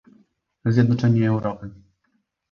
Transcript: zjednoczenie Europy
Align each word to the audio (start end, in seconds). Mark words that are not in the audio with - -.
zjednoczenie 0.65 1.27
Europy 1.29 1.69